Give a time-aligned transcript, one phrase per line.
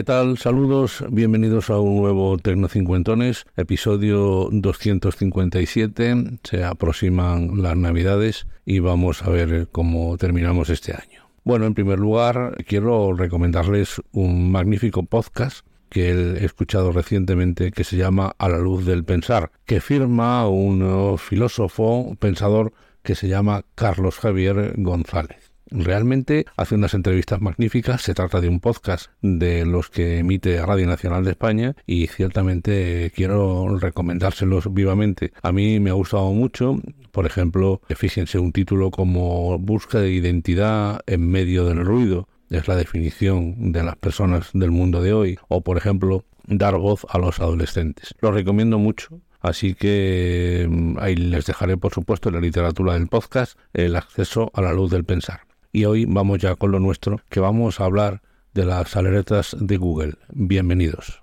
[0.00, 0.38] ¿Qué tal?
[0.38, 6.38] Saludos, bienvenidos a un nuevo Tecnocincuentones, episodio 257.
[6.42, 11.28] Se aproximan las Navidades y vamos a ver cómo terminamos este año.
[11.44, 17.98] Bueno, en primer lugar, quiero recomendarles un magnífico podcast que he escuchado recientemente que se
[17.98, 24.18] llama A la luz del pensar, que firma un filósofo, pensador que se llama Carlos
[24.18, 25.49] Javier González.
[25.70, 30.86] Realmente hace unas entrevistas magníficas, se trata de un podcast de los que emite Radio
[30.86, 35.32] Nacional de España y ciertamente quiero recomendárselos vivamente.
[35.42, 36.80] A mí me ha gustado mucho,
[37.12, 42.74] por ejemplo, fíjense un título como Busca de identidad en medio del ruido, es la
[42.74, 47.38] definición de las personas del mundo de hoy, o por ejemplo, dar voz a los
[47.38, 48.14] adolescentes.
[48.20, 53.08] Lo recomiendo mucho, Así que mm, ahí les dejaré, por supuesto, en la literatura del
[53.08, 55.40] podcast el acceso a la luz del pensar.
[55.72, 58.22] Y hoy vamos ya con lo nuestro, que vamos a hablar
[58.54, 60.14] de las alertas de Google.
[60.30, 61.22] Bienvenidos.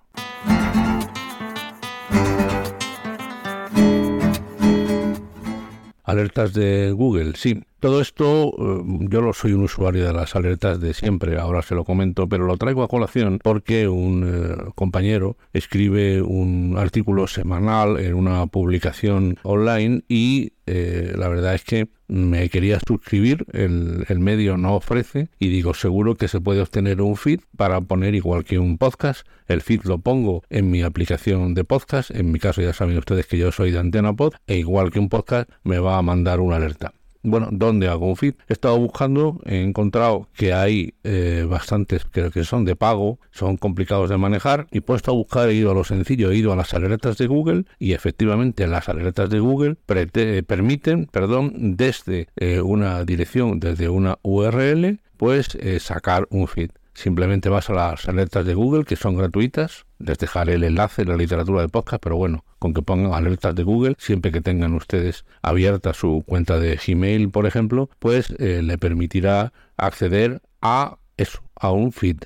[6.04, 7.62] Alertas de Google, sí.
[7.80, 11.76] Todo esto, eh, yo lo soy un usuario de las alertas de siempre, ahora se
[11.76, 18.00] lo comento, pero lo traigo a colación porque un eh, compañero escribe un artículo semanal
[18.00, 24.20] en una publicación online y eh, la verdad es que me quería suscribir, el, el,
[24.20, 28.44] medio no ofrece y digo, seguro que se puede obtener un feed para poner igual
[28.44, 29.28] que un podcast.
[29.48, 33.28] El feed lo pongo en mi aplicación de podcast, en mi caso ya saben ustedes
[33.28, 36.40] que yo soy de Antena Pod, e igual que un podcast me va a mandar
[36.40, 36.92] una alerta
[37.28, 38.36] bueno, ¿dónde hago un feed?
[38.48, 43.58] He estado buscando, he encontrado que hay eh, bastantes creo que son de pago, son
[43.58, 46.56] complicados de manejar y puesto a buscar, he ido a lo sencillo, he ido a
[46.56, 53.04] las alertas de Google y efectivamente las alertas de Google permiten, perdón, desde eh, una
[53.04, 56.72] dirección, desde una URL, pues eh, sacar un feed.
[56.94, 59.86] Simplemente vas a las alertas de Google, que son gratuitas.
[60.00, 63.56] Les dejaré el enlace en la literatura de podcast, pero bueno, con que pongan alertas
[63.56, 68.62] de Google, siempre que tengan ustedes abierta su cuenta de Gmail, por ejemplo, pues eh,
[68.64, 72.18] le permitirá acceder a eso, a un feed.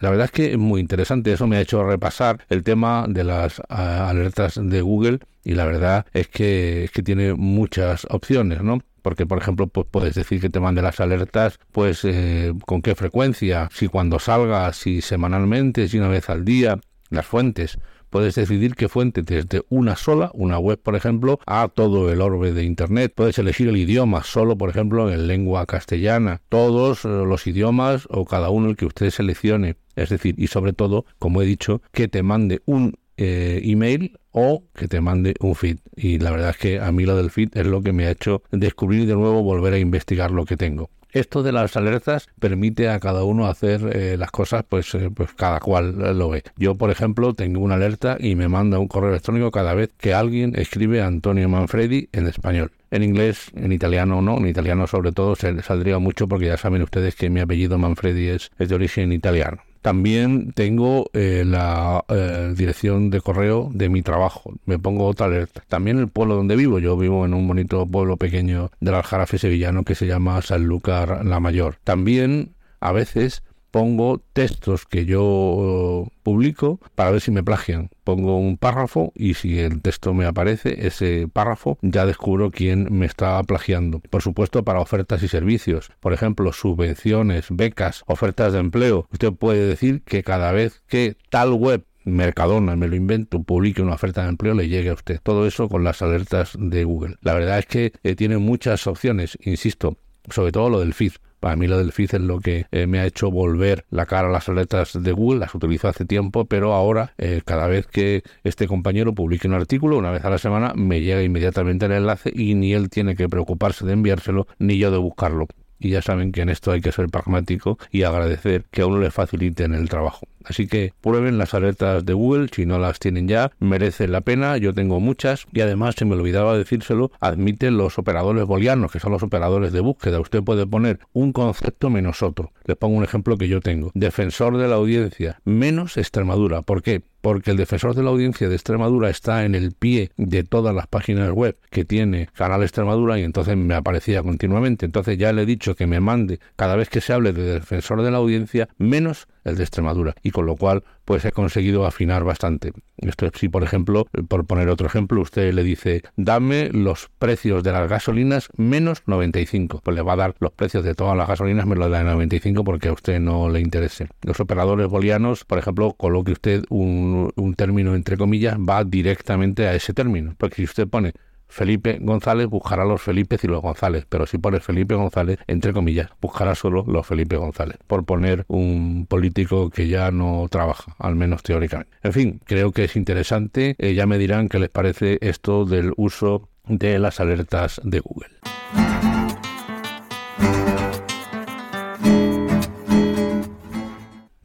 [0.00, 3.24] La verdad es que es muy interesante, eso me ha hecho repasar el tema de
[3.24, 8.78] las alertas de Google y la verdad es que, es que tiene muchas opciones, ¿no?
[9.02, 12.94] porque por ejemplo pues puedes decir que te mande las alertas pues eh, con qué
[12.94, 16.78] frecuencia si cuando salga si semanalmente si una vez al día
[17.08, 17.78] las fuentes
[18.10, 22.52] puedes decidir qué fuente desde una sola, una web por ejemplo, a todo el orbe
[22.52, 23.12] de Internet.
[23.14, 28.24] Puedes elegir el idioma solo, por ejemplo, en lengua castellana, todos eh, los idiomas o
[28.24, 29.76] cada uno el que usted seleccione.
[29.96, 34.62] Es decir, y sobre todo, como he dicho, que te mande un eh, email o
[34.74, 35.78] que te mande un feed.
[35.96, 38.10] Y la verdad es que a mí lo del feed es lo que me ha
[38.10, 40.90] hecho descubrir de nuevo, volver a investigar lo que tengo.
[41.12, 45.32] Esto de las alertas permite a cada uno hacer eh, las cosas, pues, eh, pues
[45.32, 46.42] cada cual lo ve.
[46.56, 50.14] Yo, por ejemplo, tengo una alerta y me manda un correo electrónico cada vez que
[50.14, 52.72] alguien escribe Antonio Manfredi en español.
[52.90, 56.82] En inglés, en italiano no, en italiano sobre todo se saldría mucho porque ya saben
[56.82, 59.62] ustedes que mi apellido Manfredi es de origen italiano.
[59.88, 64.52] También tengo eh, la eh, dirección de correo de mi trabajo.
[64.66, 65.64] Me pongo otra alerta.
[65.66, 66.78] También el pueblo donde vivo.
[66.78, 71.40] Yo vivo en un bonito pueblo pequeño del Aljarafe sevillano que se llama Sanlúcar la
[71.40, 71.76] Mayor.
[71.84, 72.50] También
[72.80, 77.90] a veces pongo textos que yo publico para ver si me plagian.
[78.04, 83.06] Pongo un párrafo y si el texto me aparece, ese párrafo ya descubro quién me
[83.06, 84.00] está plagiando.
[84.00, 89.08] Por supuesto, para ofertas y servicios, por ejemplo, subvenciones, becas, ofertas de empleo.
[89.12, 93.94] Usted puede decir que cada vez que tal web Mercadona, me lo invento, publique una
[93.94, 95.20] oferta de empleo, le llegue a usted.
[95.22, 97.16] Todo eso con las alertas de Google.
[97.20, 99.98] La verdad es que eh, tiene muchas opciones, insisto,
[100.30, 101.12] sobre todo lo del feed.
[101.40, 104.28] Para mí lo del feed es lo que eh, me ha hecho volver la cara
[104.28, 108.24] a las alertas de Google, las utilizo hace tiempo, pero ahora eh, cada vez que
[108.42, 112.32] este compañero publique un artículo, una vez a la semana, me llega inmediatamente el enlace
[112.34, 115.46] y ni él tiene que preocuparse de enviárselo, ni yo de buscarlo
[115.78, 118.98] y ya saben que en esto hay que ser pragmático y agradecer que a uno
[118.98, 120.26] le faciliten el trabajo.
[120.48, 124.56] Así que prueben las alertas de Google, si no las tienen ya, merecen la pena,
[124.56, 129.12] yo tengo muchas y además, se me olvidaba decírselo, admiten los operadores booleanos, que son
[129.12, 130.20] los operadores de búsqueda.
[130.20, 132.52] Usted puede poner un concepto menos otro.
[132.64, 133.90] Les pongo un ejemplo que yo tengo.
[133.94, 136.62] Defensor de la audiencia menos Extremadura.
[136.62, 137.02] ¿Por qué?
[137.20, 140.86] porque el defensor de la audiencia de Extremadura está en el pie de todas las
[140.86, 144.86] páginas web que tiene Canal Extremadura y entonces me aparecía continuamente.
[144.86, 148.02] Entonces ya le he dicho que me mande cada vez que se hable de defensor
[148.02, 152.22] de la audiencia menos el de Extremadura y con lo cual pues he conseguido afinar
[152.22, 152.72] bastante.
[152.98, 157.64] Esto es si por ejemplo, por poner otro ejemplo, usted le dice dame los precios
[157.64, 161.26] de las gasolinas menos 95, pues le va a dar los precios de todas las
[161.26, 164.06] gasolinas menos la de 95 porque a usted no le interese.
[164.22, 169.74] Los operadores bolianos, por ejemplo, coloque usted un, un término entre comillas, va directamente a
[169.74, 171.14] ese término, porque si usted pone
[171.48, 176.10] Felipe González buscará los Felipes y los González, pero si pones Felipe González, entre comillas,
[176.20, 181.42] buscará solo los Felipe González, por poner un político que ya no trabaja, al menos
[181.42, 181.96] teóricamente.
[182.02, 185.92] En fin, creo que es interesante, eh, ya me dirán qué les parece esto del
[185.96, 188.28] uso de las alertas de Google.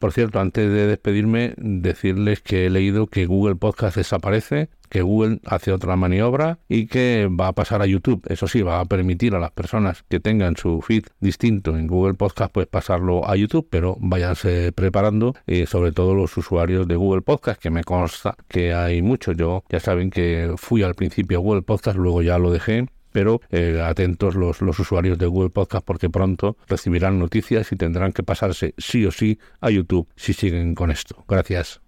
[0.04, 5.40] Por cierto, antes de despedirme, decirles que he leído que Google Podcast desaparece, que Google
[5.46, 8.22] hace otra maniobra y que va a pasar a YouTube.
[8.30, 12.14] Eso sí, va a permitir a las personas que tengan su feed distinto en Google
[12.14, 17.24] Podcast, pues pasarlo a YouTube, pero váyanse preparando, eh, sobre todo los usuarios de Google
[17.24, 19.36] Podcast, que me consta que hay muchos.
[19.36, 23.42] Yo ya saben que fui al principio a Google Podcast, luego ya lo dejé pero
[23.52, 28.24] eh, atentos los, los usuarios de Google Podcast porque pronto recibirán noticias y tendrán que
[28.24, 31.24] pasarse sí o sí a YouTube si siguen con esto.
[31.28, 31.80] Gracias.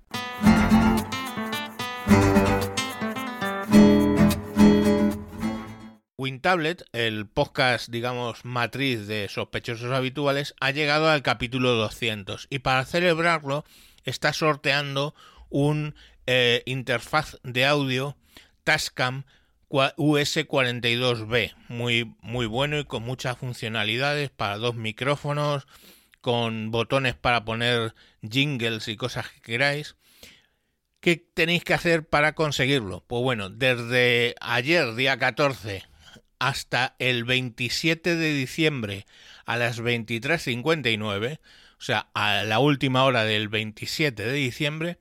[6.25, 12.83] WinTablet, el podcast, digamos, matriz de sospechosos habituales, ha llegado al capítulo 200 y para
[12.83, 13.63] celebrarlo
[14.06, 15.13] está sorteando
[15.50, 15.94] un
[16.25, 18.18] eh, interfaz de audio
[18.63, 19.25] Tascam
[19.69, 25.68] US42B, muy, muy bueno y con muchas funcionalidades para dos micrófonos,
[26.21, 27.94] con botones para poner
[28.28, 29.95] jingles y cosas que queráis.
[31.01, 33.04] ¿Qué tenéis que hacer para conseguirlo?
[33.06, 35.83] Pues bueno, desde ayer, día 14,
[36.39, 39.05] hasta el 27 de diciembre
[39.45, 41.39] a las 23.59,
[41.77, 44.97] o sea, a la última hora del 27 de diciembre,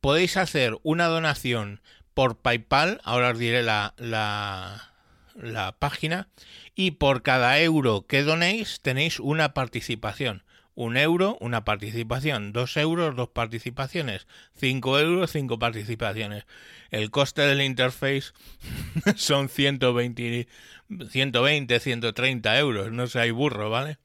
[0.00, 1.80] podéis hacer una donación
[2.18, 6.26] por PayPal, ahora os diré la, la, página,
[6.74, 10.42] y por cada euro que donéis tenéis una participación.
[10.74, 12.52] Un euro, una participación.
[12.52, 14.26] Dos euros, dos participaciones.
[14.56, 16.44] Cinco euros, cinco participaciones.
[16.90, 18.32] El coste del interface
[19.16, 20.48] son 120,
[20.88, 22.92] 120, 130 euros.
[22.92, 23.98] No seáis burro, ¿vale?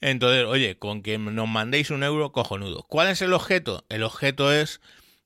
[0.00, 2.84] Entonces, oye, con que nos mandéis un euro, cojonudo.
[2.84, 3.84] ¿Cuál es el objeto?
[3.88, 4.80] El objeto es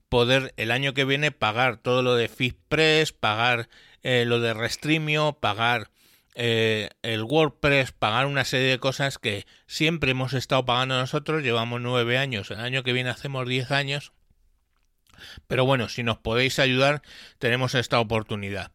[0.08, 3.68] poder el año que viene pagar todo lo de FitPress, pagar
[4.02, 5.90] eh, lo de Restreamio, pagar
[6.34, 11.80] eh, el WordPress, pagar una serie de cosas que siempre hemos estado pagando nosotros, llevamos
[11.80, 14.12] nueve años, el año que viene hacemos diez años.
[15.46, 17.02] Pero bueno, si nos podéis ayudar,
[17.38, 18.72] tenemos esta oportunidad.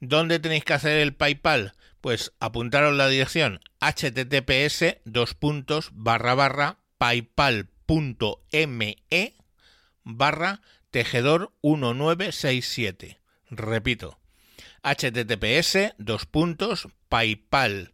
[0.00, 1.74] ¿Dónde tenéis que hacer el PayPal?
[2.00, 7.66] Pues apuntaros la dirección https dos puntos barra barra paypal.me
[10.04, 13.20] barra tejedor 1967.
[13.50, 14.18] Repito,
[14.82, 17.92] https dos puntos paypal.me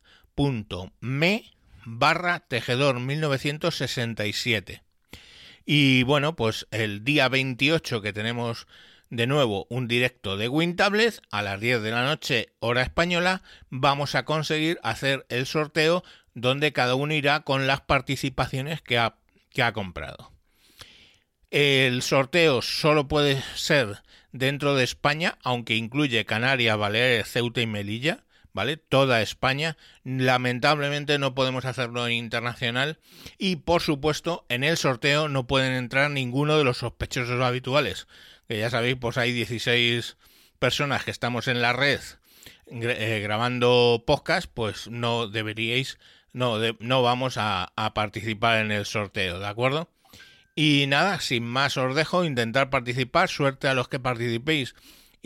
[1.85, 4.85] barra tejedor 1967.
[5.65, 8.69] Y bueno, pues el día 28 que tenemos
[9.11, 14.15] de nuevo un directo de WinTablet a las 10 de la noche hora española, vamos
[14.15, 16.03] a conseguir hacer el sorteo
[16.35, 19.17] donde cada uno irá con las participaciones que ha,
[19.51, 20.33] que ha comprado.
[21.51, 28.25] El sorteo solo puede ser dentro de España, aunque incluye Canarias, Baleares, Ceuta y Melilla,
[28.53, 28.77] ¿vale?
[28.77, 29.77] Toda España.
[30.03, 32.99] Lamentablemente no podemos hacerlo en internacional
[33.39, 38.07] y por supuesto en el sorteo no pueden entrar ninguno de los sospechosos habituales.
[38.49, 40.17] Que ya sabéis, pues hay 16
[40.59, 42.01] personas que estamos en la red
[42.67, 45.99] eh, grabando podcast, pues no deberíais,
[46.33, 49.91] no, no vamos a, a participar en el sorteo, ¿de acuerdo?
[50.55, 54.75] Y nada, sin más os dejo intentar participar, suerte a los que participéis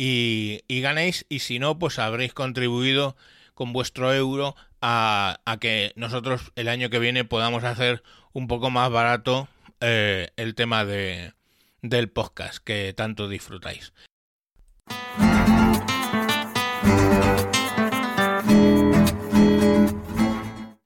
[0.03, 3.17] y, ganéis y si no, pues habréis contribuido
[3.55, 8.91] con vuestro euro a, que nosotros el año que viene podamos hacer un poco más
[8.91, 9.47] barato
[9.81, 11.35] eh, el tema de,
[11.83, 13.93] del podcast que tanto disfrutáis.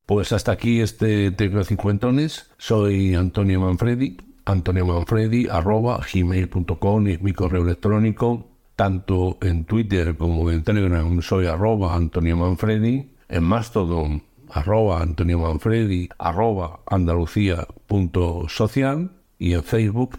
[0.07, 2.51] Pues hasta aquí este Tecno Cincuentones.
[2.59, 4.19] Soy Antonio Manfredi.
[4.45, 8.51] Antonio Manfredi, arroba gmail.com es mi correo electrónico.
[8.77, 13.13] Tanto en Twitter como en Telegram soy arroba Antonio Manfredi.
[13.29, 20.19] En Mastodon, arroba Antonio Manfredi, arroba andalucía.social y en Facebook